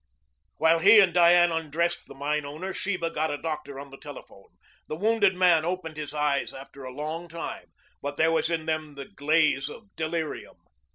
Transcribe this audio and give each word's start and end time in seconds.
While 0.57 0.79
he 0.79 0.99
and 0.99 1.13
Diane 1.13 1.51
undressed 1.51 2.07
the 2.07 2.15
mine 2.15 2.43
owner 2.43 2.73
Sheba 2.73 3.11
got 3.11 3.29
a 3.29 3.37
doctor 3.37 3.79
on 3.79 3.91
the 3.91 3.99
telephone. 3.99 4.47
The 4.87 4.95
wounded 4.95 5.35
man 5.35 5.63
opened 5.63 5.95
his 5.97 6.11
eyes 6.11 6.55
after 6.55 6.83
a 6.83 6.91
long 6.91 7.27
time, 7.27 7.71
but 8.01 8.17
there 8.17 8.31
was 8.31 8.49
in 8.49 8.65
them 8.65 8.95
the 8.95 9.05
glaze 9.05 9.69
of 9.69 9.95
delirium. 9.95 10.57